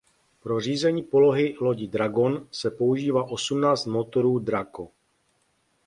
[0.43, 4.87] Pro řízení polohy lodi Dragon se používá osmnáct motorů Draco.